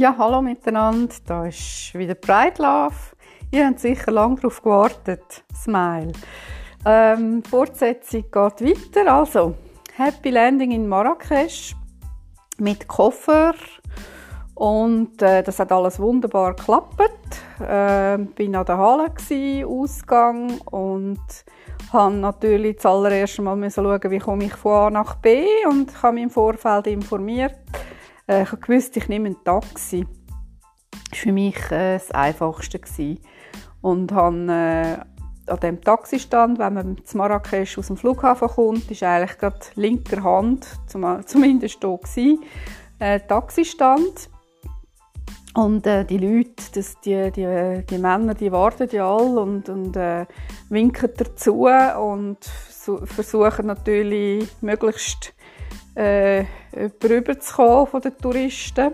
[0.00, 1.14] Ja, hallo miteinander.
[1.26, 2.94] Da ist wieder Pride Love.
[3.50, 5.44] Ihr habt sicher lange darauf gewartet.
[5.54, 6.12] Smile.
[6.86, 9.14] Ähm, Fortsetzung geht weiter.
[9.14, 9.56] Also,
[9.94, 11.76] Happy Landing in Marrakesch
[12.56, 13.52] mit Koffer.
[14.54, 17.42] Und äh, das hat alles wunderbar geklappt.
[17.60, 21.20] Äh, bin an der Halle, gewesen, Ausgang und
[21.92, 26.22] habe natürlich zuallererst mal schauen, wie komme ich von A nach B und habe mich
[26.22, 27.58] im Vorfeld informiert
[28.30, 30.06] äh, ich wusste, ich nehme ein Taxi.
[30.90, 32.78] Das war für mich äh, das Einfachste.
[32.78, 33.18] Gewesen.
[33.82, 34.36] Und habe
[35.46, 39.58] äh, an dem Taxistand, wenn man zu Marrakesch aus dem Flughafen kommt, ist eigentlich gerade
[39.74, 42.44] linker Hand, zum, zumindest hier gewesen,
[42.98, 44.30] äh, Taxistand.
[45.54, 49.96] Und äh, die Leute, das, die, die, die Männer, die warten ja alle und, und
[49.96, 50.26] äh,
[50.68, 52.38] winken dazu und
[52.70, 55.34] so, versuchen natürlich möglichst
[56.00, 56.44] äh,
[57.02, 58.92] rüberzukommen von den Touristen.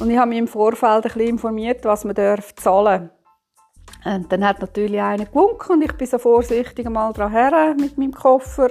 [0.00, 3.10] Und ich habe mich im Vorfeld ein bisschen informiert, was man darf zahlen
[4.04, 4.16] darf.
[4.16, 8.12] Und dann hat natürlich einer gewunken und ich bin so vorsichtig mal dran mit meinem
[8.12, 8.70] Koffer.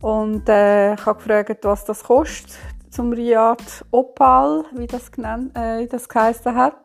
[0.00, 2.58] Und äh, habe gefragt, was das kostet
[2.90, 6.76] zum Riad Opal, wie das, genannt, äh, wie das geheißen hat.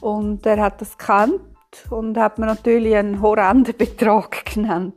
[0.00, 1.40] Und er hat das gekannt
[1.90, 4.94] und hat mir natürlich einen horrenden Betrag genannt.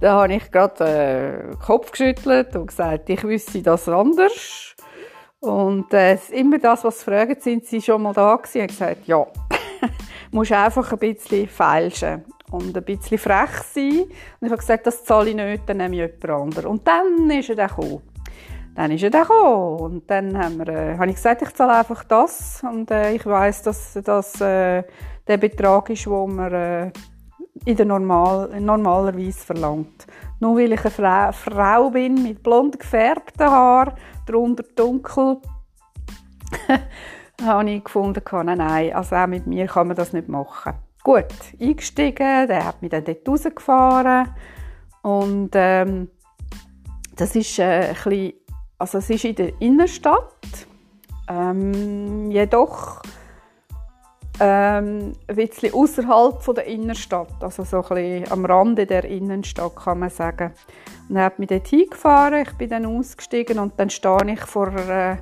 [0.00, 4.74] Da habe ich gerade äh, den Kopf geschüttelt und gesagt, ich wüsste das anders.
[5.40, 8.62] Und äh, immer das, was sie fragen, sind sie schon mal da gewesen?
[8.62, 9.26] Ich gesagt, ja.
[10.30, 14.02] musst einfach ein bisschen feilschen und ein bisschen frech sein.
[14.02, 16.66] Und ich habe gesagt, das zahle ich nicht, dann nehme ich jemand anderen.
[16.66, 18.02] Und dann ist er dann gekommen.
[18.74, 19.80] Dann ist er dann gekommen.
[19.80, 22.62] Und dann haben wir, äh, habe ich gesagt, ich zahle einfach das.
[22.62, 24.82] Und äh, ich weiß, dass das äh,
[25.26, 26.90] der Betrag ist, wo man äh,
[27.64, 30.06] in der normal, normalerweise verlangt.
[30.40, 33.94] Nur weil ich eine Frau, Frau bin mit blond gefärbten Haaren,
[34.26, 35.38] darunter dunkel,
[37.42, 40.74] habe ich gefunden, nein, nein, also auch mit mir kann man das nicht machen.
[41.02, 41.26] Gut,
[41.60, 44.28] eingestiegen, der hat mich dann dort rausgefahren
[45.02, 46.08] und ähm,
[47.14, 48.32] das ist äh, ein bisschen,
[48.78, 50.66] also es ist in der Innenstadt,
[51.28, 53.02] ähm, jedoch
[54.40, 60.00] ähm, ein bisschen außerhalb der Innenstadt, also so ein bisschen am Rande der Innenstadt kann
[60.00, 60.52] man sagen.
[61.08, 64.68] Und er hat mich dort hingefahren, ich bin dann ausgestiegen und dann stehe ich vor
[64.68, 65.18] einer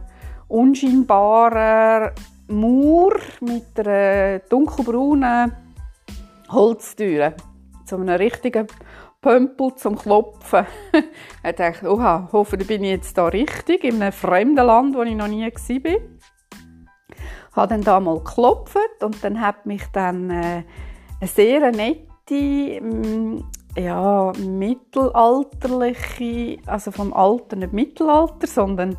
[0.48, 2.12] unscheinbaren
[2.48, 5.52] Mauer mit einer dunkelbraunen
[6.50, 7.34] Holztür,
[7.84, 8.66] zu einem richtigen
[9.20, 10.66] Pömpel zum Klopfen.
[11.44, 15.14] ich dachte, oha, hoffentlich bin ich jetzt da richtig, in einem fremden Land, wo ich
[15.14, 16.00] noch nie war
[17.54, 20.64] habe dann da mal geklopft und dann hat mich dann äh,
[21.20, 23.44] eine sehr nette, mm,
[23.76, 28.96] ja, mittelalterliche, also vom Alter nicht Mittelalter, sondern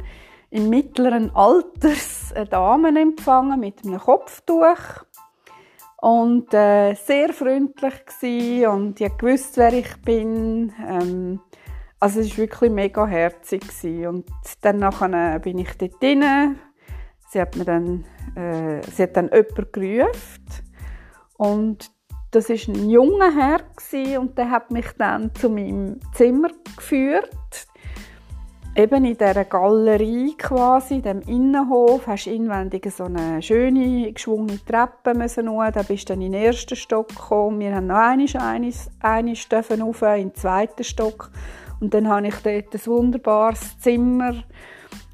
[0.50, 5.04] im mittleren Alters eine Dame empfangen mit einem Kopftuch
[5.98, 10.72] und äh, sehr freundlich gsi und ich gewusst, wer ich bin.
[10.88, 11.42] Ähm,
[12.00, 14.06] also es war wirklich mega herzig gsi.
[14.06, 14.26] und
[14.62, 16.60] dann nachher bin ich dort drinnen,
[17.30, 18.06] sie hat mir dann,
[18.36, 20.46] äh, sie hat dann jemanden gerufen
[21.38, 21.92] und
[22.36, 27.30] das ist ein junger Herr gewesen, und der hat mich dann zu meinem Zimmer geführt.
[28.76, 34.60] Eben in dieser Galerie quasi, in dem Innenhof, hast du inwendig so eine schöne, geschwungene
[34.66, 35.46] Treppe müssen.
[35.46, 37.62] Da bist du dann in den ersten Stock gekommen.
[37.62, 41.32] Wir haben noch eine, eine, eine dürfen rauf, in den zweiten Stock.
[41.80, 44.44] Und dann habe ich dort ein wunderbares Zimmer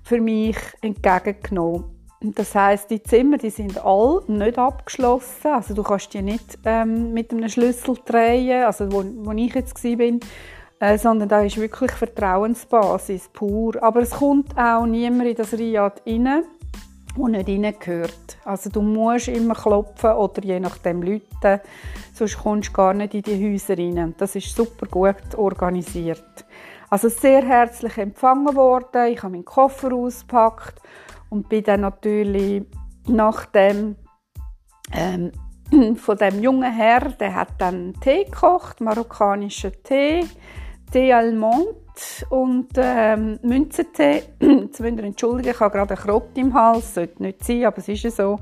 [0.03, 2.00] für mich entgegengenommen.
[2.23, 5.47] Das heißt, die Zimmer, die sind alle nicht abgeschlossen.
[5.47, 9.83] Also du kannst die nicht ähm, mit einem Schlüssel drehen, also wo, wo ich jetzt
[9.83, 10.19] war, bin,
[10.79, 13.81] äh, sondern da ist wirklich Vertrauensbasis pur.
[13.81, 16.43] Aber es kommt auch niemand in das Riad rein,
[17.17, 18.37] der nicht reingehört.
[18.45, 21.61] Also du musst immer klopfen oder je nachdem Leute,
[22.13, 24.13] sonst kommst du gar nicht in die Häuser rein.
[24.19, 26.45] Das ist super gut organisiert.
[26.91, 29.07] Also sehr herzlich empfangen worden.
[29.07, 30.81] Ich habe meinen Koffer ausgepackt
[31.31, 32.63] und bin dann natürlich
[33.07, 33.95] nach dem
[34.93, 35.31] ähm,
[35.95, 40.25] von dem jungen Herr, der hat dann Tee gekocht, marokkanischen Tee,
[40.91, 44.23] Tee Almond und ähm, Münzentee.
[44.39, 47.77] Jetzt müsst ihr entschuldigen, ich habe gerade einen Krott im Hals, sollte nicht sein, aber
[47.77, 48.39] es ist ja so.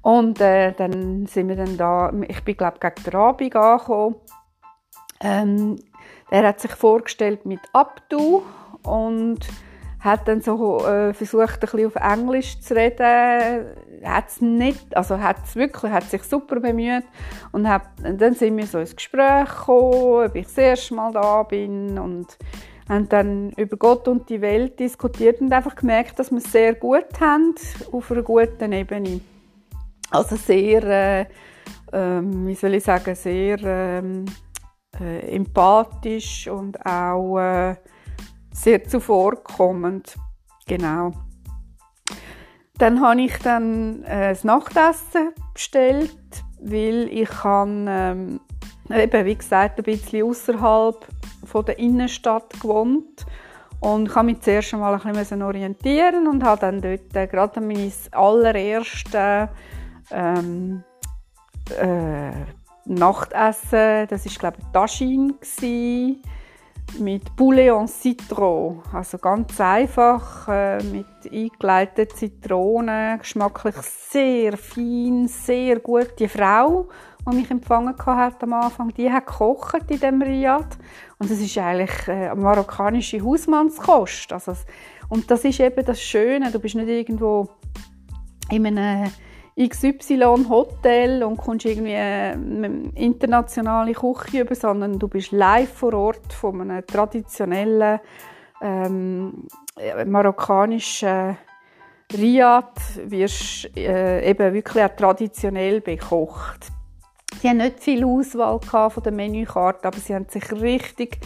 [0.00, 4.16] Und äh, dann sind wir dann da, ich bin glaube gegen den Abend angekommen.
[5.20, 5.76] Ähm,
[6.30, 8.42] er hat sich vorgestellt mit Abdu
[8.84, 9.46] und
[10.02, 13.66] hat dann so äh, versucht, ein bisschen auf Englisch zu reden.
[14.04, 17.04] Hat's nicht, also hat's wirklich, hat sich super bemüht.
[17.52, 21.12] Und, hat, und dann sind wir so ins Gespräch gekommen, ob ich das erste Mal
[21.12, 21.98] da bin.
[22.00, 22.36] Und
[22.88, 26.74] haben dann über Gott und die Welt diskutiert und einfach gemerkt, dass wir es sehr
[26.74, 27.54] gut haben,
[27.92, 29.20] auf einer guten Ebene.
[30.10, 31.26] Also sehr, äh,
[31.92, 34.24] ähm, wie soll ich sagen, sehr ähm,
[35.00, 37.76] äh, empathisch und auch äh,
[38.52, 40.16] sehr zuvorkommend.
[40.66, 41.12] Genau.
[42.78, 46.16] Dann habe ich dann äh, das Nachtessen bestellt,
[46.60, 48.40] weil ich kann, ähm,
[48.90, 51.06] eben, wie gesagt, ein bisschen außerhalb
[51.66, 53.26] der Innenstadt gewohnt
[53.82, 57.60] und ich habe mich zuerst einmal ein bisschen orientieren und habe dann dort äh, gerade
[57.60, 59.48] mein allererstes
[60.12, 60.84] ähm,
[61.80, 62.30] äh,
[62.84, 65.34] Nachtessen, das ist glaube ich Taschin
[66.98, 76.18] mit en Citron, also ganz einfach äh, mit eingeleiteten Zitronen, geschmacklich sehr fein, sehr gut.
[76.18, 76.88] Die Frau,
[77.30, 80.76] die mich empfangen hat am Anfang, die hat gekocht in dem Riad
[81.18, 84.32] und das ist eigentlich äh, marokkanische Hausmannskost.
[84.32, 84.54] Also,
[85.08, 87.48] und das ist eben das Schöne, du bist nicht irgendwo
[88.50, 89.10] in einem
[89.58, 96.32] XY-Hotel und kommst irgendwie eine äh, internationale Küche über, sondern du bist live vor Ort
[96.32, 98.00] von einem traditionellen
[98.62, 99.46] ähm,
[100.06, 101.36] marokkanischen
[102.12, 106.68] Riad, wirst äh, eben wirklich auch traditionell bekocht.
[107.40, 111.18] Sie haben nicht viel Auswahl von der Menükarte, aber sie haben sich richtig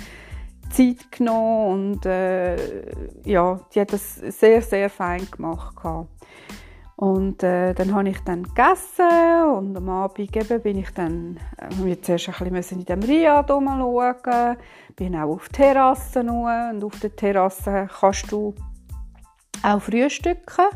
[0.70, 2.56] Zeit genommen und äh,
[3.25, 5.76] ja, die hat das sehr, sehr fein gemacht.
[5.76, 6.08] Gehabt.
[6.96, 12.00] Und äh, dann habe ich dann gegessen und am Abend eben bin ich dann, äh,
[12.00, 14.56] zuerst ein bisschen in dem Riad schauen,
[14.96, 18.54] bin auch auf die Terrasse und auf der Terrasse kannst du
[19.62, 20.70] auch frühstücken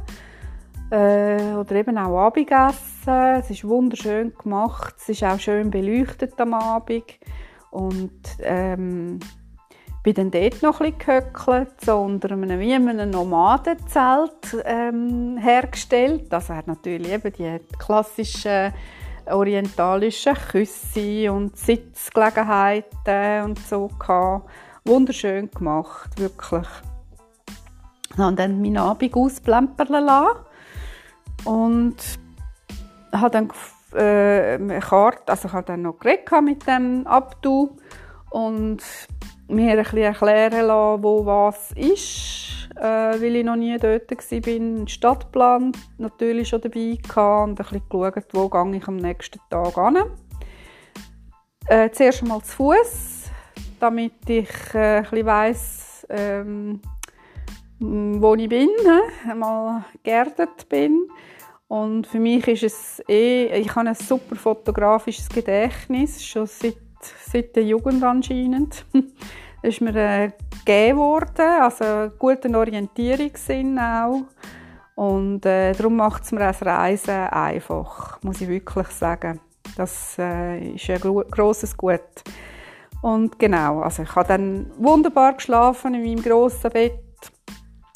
[0.90, 3.38] äh, oder eben auch Abendessen.
[3.38, 7.19] Es ist wunderschön gemacht, es ist auch schön beleuchtet am Abend
[7.70, 9.20] und ähm,
[10.02, 16.32] bin dann dort noch ein gehöckelt, so unter einem, wie einem Nomadenzelt ähm, hergestellt.
[16.32, 18.73] Also hat natürlich eben die klassischen
[19.26, 24.49] orientalischen Küsse und Sitzgelegenheiten und so gehabt.
[24.85, 26.67] Wunderschön gemacht, wirklich.
[28.17, 30.38] Und dann meinen Abend ausplempern lassen
[31.44, 31.96] und
[33.12, 33.53] habe dann
[33.94, 37.76] äh, eine Karte, also ich habe dann noch geredet mit dem Abdu
[38.31, 38.82] und
[39.50, 42.82] mir ein bisschen erklären lassen, wo was ist, äh,
[43.20, 44.87] weil ich noch nie dort war.
[44.88, 49.75] Stadtplan natürlich schon dabei hatte und ein bisschen geschaut, wo gehe ich am nächsten Tag
[49.75, 49.99] hin.
[51.67, 53.31] Äh, zuerst einmal zu Fuß,
[53.79, 56.81] damit ich äh, ein bisschen weiss, ähm,
[57.79, 58.69] wo ich bin,
[59.29, 61.08] äh, mal geerdet bin.
[61.69, 66.76] Und für mich ist es eh, ich habe ein super fotografisches Gedächtnis, schon seit
[67.31, 68.85] seit der Jugend anscheinend.
[68.93, 69.02] das
[69.62, 70.31] ist mir äh,
[70.64, 74.23] gegeben worden, also guten Orientierungssinn auch.
[74.94, 79.41] Und äh, darum macht es mir das Reisen einfach, muss ich wirklich sagen.
[79.76, 82.00] Das äh, ist ein gro grosses Gut.
[83.03, 87.00] Und genau, also ich habe dann wunderbar geschlafen in meinem grossen Bett.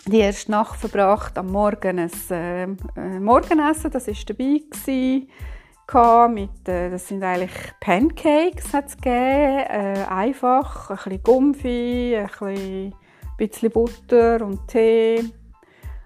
[0.07, 4.61] Die erste Nacht verbracht, am Morgen ein äh, äh Morgenessen, das war dabei.
[4.71, 5.29] Gewesen
[6.29, 12.93] mit, äh, das sind eigentlich Pancakes hat's äh, einfach, ein bisschen Gumpfi, ein
[13.37, 15.25] bisschen Butter und Tee.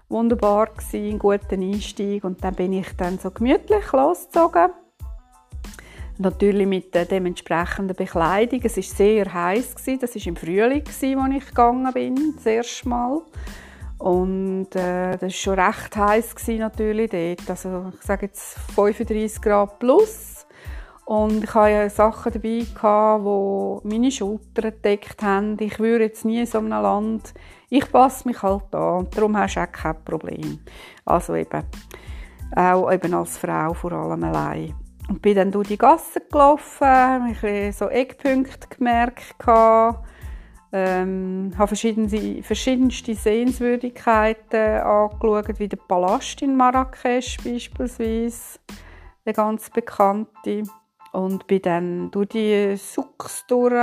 [0.09, 4.71] Wunderbar gewesen, ein guter Einstieg und dann bin ich dann so gemütlich losgezogen.
[6.17, 8.59] Natürlich mit der dementsprechenden Bekleidung.
[8.63, 13.21] Es war sehr heiß Das war im Frühling, als ich gegangen bin, das erste Mal.
[13.99, 17.49] Und äh, das war schon recht heiß natürlich dort.
[17.49, 20.47] Also ich sage jetzt 35 Grad plus.
[21.05, 25.57] Und ich hatte ja Sachen dabei, die meine Schultern gedeckt haben.
[25.59, 27.33] Ich würde jetzt nie in so einem Land...
[27.71, 30.59] Ich passe mich halt an und darum hast du auch kein Problem.
[31.05, 31.63] Also eben,
[32.55, 34.73] auch eben als Frau vor allem allein.
[35.07, 39.35] Und bin dann durch die Gassen gelaufen, habe so Eckpunkte gemerkt,
[40.71, 48.59] ähm, habe verschiedene, verschiedenste Sehenswürdigkeiten angeschaut, wie der Palast in Marrakesch beispielsweise,
[49.25, 50.63] der ganz bekannte.
[51.11, 53.73] Und bin dann durch die Souks durch,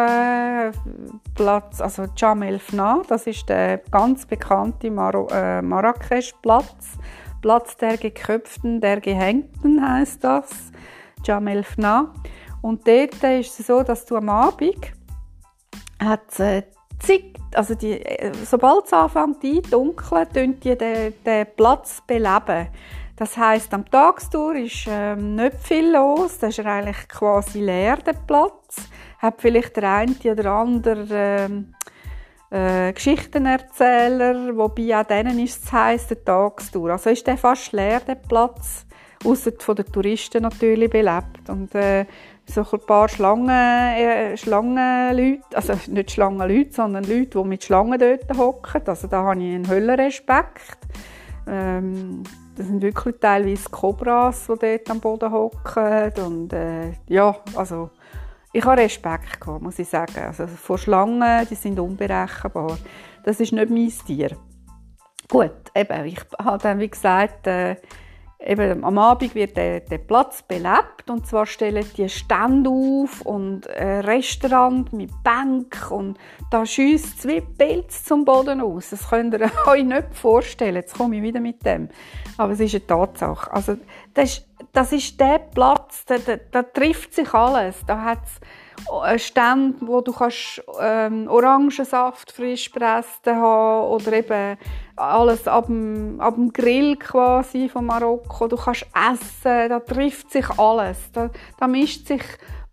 [1.35, 6.99] Platz, also Jam el Fna, das ist der ganz bekannte Mar äh, Marrakesch-Platz.
[7.43, 10.71] Platz der Geköpften, der Gehängten heißt das,
[11.25, 12.15] Jam el Fna.
[12.63, 14.93] Und dort ist es so, dass du am Abend
[15.99, 16.63] hat äh,
[17.01, 22.69] zig, also die, äh, sobald es anfängt dunkeln, tun die den, den Platz beleben.
[23.17, 28.13] Das heißt, am Tagstour ist ähm, nicht viel los, da ist eigentlich quasi leer, der
[28.13, 28.77] Platz.
[29.19, 31.75] Hat vielleicht der eine oder andere ähm,
[32.51, 36.91] äh, Geschichtenerzähler, wobei auch denen ist es heiß, der Tagstour.
[36.91, 38.85] Also ist der fast leer, der Platz,
[39.25, 41.49] außer von den Touristen natürlich belebt.
[41.49, 42.05] Und äh,
[42.49, 48.39] so ein paar Schlangen, äh, Schlangenleute, also nicht Schlangenleute, sondern Leute, die mit Schlangen dort
[48.39, 48.83] hocken.
[48.87, 50.79] Also da habe ich einen Höllenrespekt.
[51.47, 52.23] Ähm,
[52.57, 56.13] das sind wirklich teilweise Kobras, die dort am Boden hocken.
[56.25, 57.91] Und äh, ja, also
[58.53, 60.19] ich habe Respekt gehabt, muss ich sagen.
[60.27, 62.79] Also vor Schlangen, die sind unberechenbar.
[63.25, 64.37] Das ist nicht mein Tier.
[65.29, 67.77] Gut, eben, ich habe dann, wie gesagt, äh,
[68.47, 73.69] eben, am Abend wird der, der, Platz belebt und zwar stellen die Stände auf und
[73.71, 76.19] ein Restaurant mit Bank und
[76.51, 78.91] da schießt zwei Pilze zum Boden aus.
[78.91, 80.77] Das könnt ihr euch nicht vorstellen.
[80.77, 81.89] Jetzt komme ich wieder mit dem.
[82.39, 83.53] Aber es ist eine Tatsache.
[83.53, 83.77] Also,
[84.15, 87.77] das ist, das ist der Platz, da, da, da trifft sich alles.
[87.87, 94.59] Da hat es Stände, wo du kannst, ähm, Orangensaft frisch presst haben oder eben
[94.97, 98.49] alles ab dem, ab dem Grill quasi von Marokko.
[98.49, 100.99] Du kannst essen, da trifft sich alles.
[101.13, 102.23] Da, da mischt sich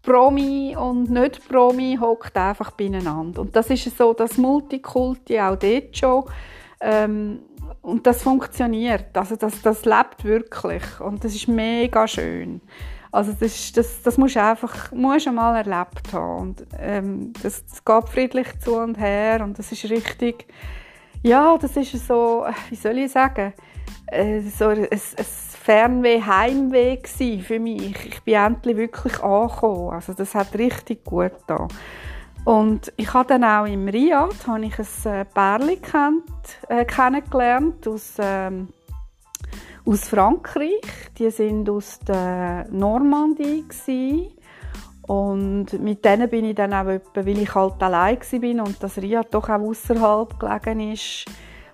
[0.02, 3.42] Promi und nicht Promi hockt einfach beieinander.
[3.42, 6.26] Und das ist so das Multikulti auch dort schon.
[6.82, 7.40] Ähm,
[7.82, 9.16] und das funktioniert.
[9.16, 10.84] Also das, das lebt wirklich.
[11.00, 12.62] Und das ist mega schön.
[13.14, 16.42] Also das, das, das musst du einfach musst einmal erlebt haben.
[16.42, 20.48] Und, ähm, das, das geht friedlich zu und her und das ist richtig,
[21.24, 23.54] ja, das ist so, wie soll ich sagen,
[24.08, 25.00] äh, so ein, ein
[25.64, 27.00] Fernweh-Heimweh
[27.42, 28.06] für mich.
[28.06, 29.92] Ich bin endlich wirklich angekommen.
[29.92, 31.68] Also das hat richtig gut da.
[32.44, 37.88] Und ich habe dann auch im Riad habe ich ein äh, Pärchen kennt, äh, kennengelernt
[37.88, 38.68] aus ähm,
[39.86, 40.82] aus Frankreich.
[41.18, 44.32] Die sind aus der Normandie gewesen.
[45.08, 49.24] Und mit denen bin ich dann auch weil ich halt allein war und das Ria
[49.24, 51.26] doch auch außerhalb gelegen ist,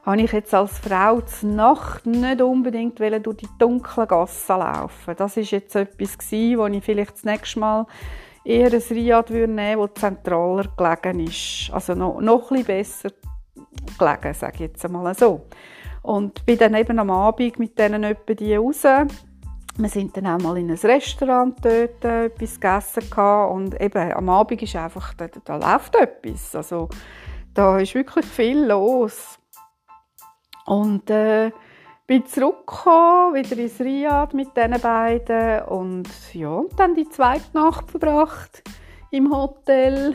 [0.04, 5.14] habe ich jetzt als Frau zur Nacht nicht unbedingt durch die dunklen Gassen laufen.
[5.16, 7.86] Das ist jetzt etwas gewesen, wo ich vielleicht das nächste Mal
[8.44, 11.70] eher ein Riad nehmen würde, das zentraler gelegen ist.
[11.72, 13.10] Also noch, noch ein besser
[14.00, 15.46] gelegen, sage ich jetzt einmal so.
[16.02, 18.84] Und bin dann eben am Abend mit denen etwa die raus.
[19.80, 23.14] Wir sind dann auch mal in ein Restaurant dort äh, etwas gegessen
[23.50, 26.54] und eben am Abend ist einfach, da, da läuft etwas.
[26.54, 26.90] Also
[27.54, 29.40] da ist wirklich viel los.
[30.66, 31.52] Und äh,
[32.08, 37.90] bin zurückgekommen, wieder ins Riad mit diesen beiden und ja, und dann die zweite Nacht
[37.90, 38.62] verbracht
[39.12, 40.14] im Hotel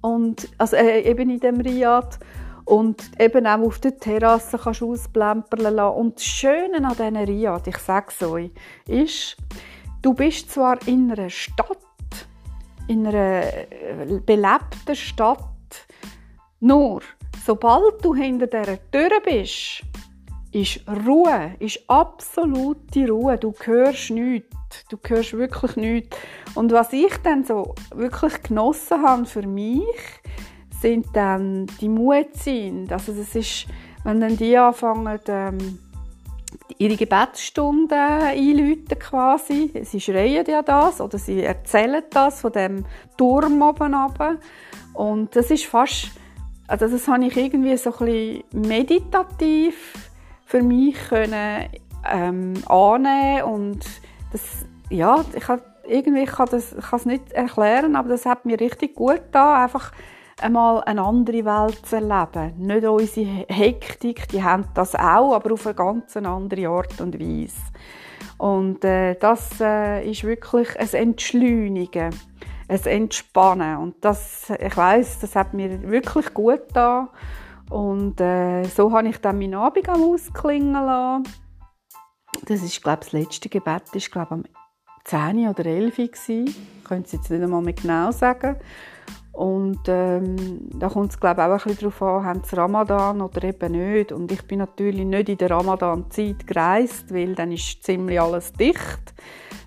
[0.00, 2.18] und also äh, eben in dem Riad
[2.64, 5.98] und eben auch auf der Terrasse kannst du ausplempern lassen.
[5.98, 8.50] Und das Schöne an diesen Riad, ich sage es euch,
[8.86, 9.36] ist,
[10.02, 11.78] du bist zwar in einer Stadt,
[12.86, 15.86] in einer äh, belebten Stadt,
[16.60, 17.02] nur
[17.44, 19.82] sobald du hinter dieser Tür bist,
[20.52, 23.38] ist Ruhe, ist absolute Ruhe.
[23.38, 24.48] Du hörst nichts.
[24.88, 26.16] Du hörst wirklich nichts.
[26.54, 29.84] Und was ich dann so wirklich genossen habe für mich,
[30.80, 32.88] sind dann die Muezzin.
[32.90, 33.66] Also das ist,
[34.04, 35.78] wenn dann die anfangen, ähm,
[36.78, 39.70] ihre Gebetsstunden einläuten quasi.
[39.84, 42.84] Sie schreien ja das oder sie erzählen das von dem
[43.16, 44.36] Turm oben runter.
[44.94, 46.10] Und das ist fast,
[46.66, 49.94] also das habe ich irgendwie so ein meditativ
[50.44, 51.68] für mich können,
[52.10, 53.80] ähm, annehmen und
[54.32, 54.42] das,
[54.88, 58.58] ja, ich kann, irgendwie kann das, ich kann es nicht erklären, aber das hat mir
[58.58, 59.92] richtig gut da einfach
[60.42, 62.54] einmal eine andere Welt zu erleben.
[62.58, 67.60] Nicht unsere Hektik, die haben das auch, aber auf eine ganz andere Art und Weise.
[68.38, 72.14] Und äh, das äh, ist wirklich ein Entschleunigen,
[72.68, 73.76] ein Entspannen.
[73.76, 77.10] Und das, ich weiß, das hat mir wirklich gut da.
[77.68, 81.24] Und äh, so habe ich dann meinen Abend ausklingen lassen.
[82.46, 84.44] Das ist, glaube das letzte Gebet ist, glaube am
[85.04, 86.04] 10 oder 11 Uhr.
[86.04, 88.56] Ich könnte es jetzt nicht einmal mehr genau sagen.
[89.32, 93.44] Und ähm, da kommt es glaube auch ein bisschen darauf an, haben sie Ramadan oder
[93.44, 94.12] eben nicht.
[94.12, 99.14] Und ich bin natürlich nicht in der Ramadan-Zeit gereist, weil dann ist ziemlich alles dicht.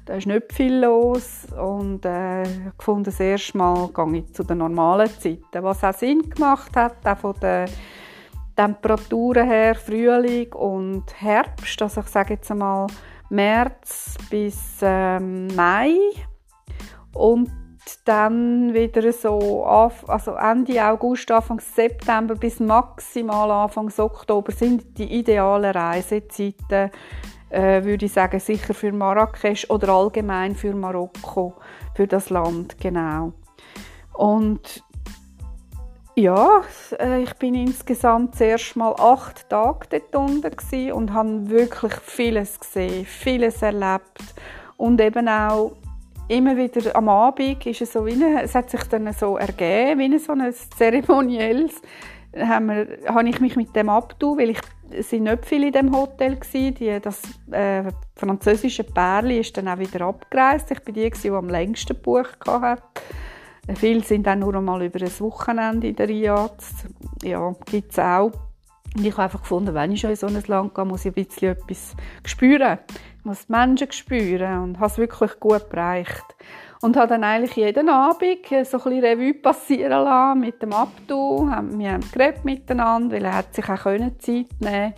[0.05, 4.43] Da ist nicht viel los und äh, ich fand das erste Mal gehe ich zu
[4.43, 7.69] den normalen Zeiten, was auch Sinn gemacht hat, auch von den
[8.53, 12.87] Temperaturen her, Frühling und Herbst, also ich sage jetzt einmal
[13.29, 15.95] März bis ähm, Mai
[17.13, 17.49] und
[18.05, 25.71] dann wieder so also Ende August, Anfang September bis maximal Anfang Oktober sind die idealen
[25.71, 26.91] Reisezeiten,
[27.49, 31.55] äh, würde ich sagen, sicher für Marrakesch oder allgemein für Marokko,
[31.95, 33.33] für das Land, genau.
[34.13, 34.83] Und
[36.15, 36.61] Ja,
[36.99, 43.03] äh, ich bin insgesamt zuerst mal acht Tage dort unten und habe wirklich vieles gesehen,
[43.05, 44.21] vieles erlebt
[44.77, 45.75] und eben auch
[46.27, 49.99] immer wieder am Abend ist es so wie eine, es hat sich dann so ergeben,
[49.99, 51.81] wie so ein zeremonielles,
[52.35, 54.59] habe ich mich mit dem abgetan, weil ich
[55.01, 56.75] sind nicht viele in dem Hotel gewesen.
[56.75, 57.83] Die, das äh,
[58.15, 60.71] französische Pärli ist dann auch wieder abgereist.
[60.71, 62.83] Ich bin die, die am längsten gebucht hatte.
[63.75, 66.63] Viele sind dann nur einmal über ein Wochenende in der Riyadh.
[67.23, 68.31] Ja, gibt es auch.
[68.95, 71.15] Und ich habe einfach gefunden, wenn ich schon in so ein Land gehe, muss ich
[71.15, 71.95] ein bisschen etwas
[72.25, 72.77] spüren.
[73.19, 76.23] Ich muss die Menschen spüren und habe es wirklich gut bereicht.
[76.81, 81.49] Und habe dann eigentlich jeden Abend so ein bisschen Revue passieren lassen mit dem Abdu.
[81.77, 84.93] Wir haben geredet miteinander, weil er hat sich auch Zeit nehmen konnte.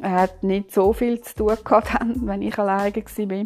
[0.00, 3.44] Er hat nicht so viel zu tun gehabt, wenn ich alleine war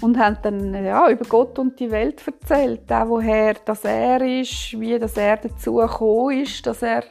[0.00, 4.78] und haben dann ja, über Gott und die Welt erzählt, auch woher das er ist,
[4.78, 7.04] wie das er dazu gekommen ist, dass er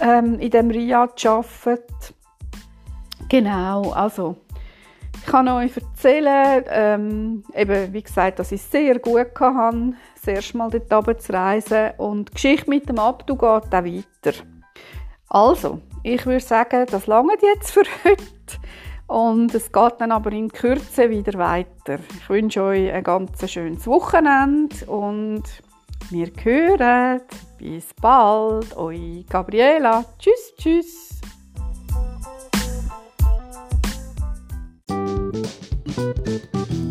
[0.00, 2.14] ähm, in dem Riyadh arbeitet.
[3.28, 4.36] Genau, also
[5.14, 10.26] ich kann euch erzählen, ähm, eben, wie gesagt, dass ich es sehr gut hatte, das
[10.26, 14.32] erste Mal dort zu reisen und die Geschichte mit dem Abdu geht auch weiter.
[15.28, 18.24] Also, ich würde sagen, das lange jetzt für heute.
[19.06, 21.98] Und es geht dann aber in Kürze wieder weiter.
[22.16, 25.42] Ich wünsche euch ein ganz schönes Wochenende und
[26.10, 27.22] wir hören.
[27.58, 30.04] Bis bald, eure Gabriela.
[30.18, 31.18] Tschüss, tschüss.
[35.98, 36.87] You.